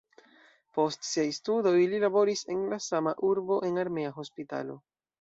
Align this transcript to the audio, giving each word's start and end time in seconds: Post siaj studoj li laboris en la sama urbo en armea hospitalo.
Post 0.77 1.05
siaj 1.09 1.25
studoj 1.39 1.75
li 1.93 2.01
laboris 2.05 2.43
en 2.57 2.65
la 2.75 2.83
sama 2.89 3.17
urbo 3.31 3.63
en 3.71 3.81
armea 3.87 4.19
hospitalo. 4.21 4.85